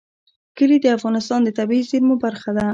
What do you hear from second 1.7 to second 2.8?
زیرمو برخه ده.